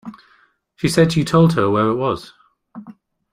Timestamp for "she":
0.77-0.89